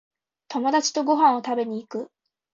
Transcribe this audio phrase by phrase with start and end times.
[0.47, 2.11] 友達とご飯を食べに行く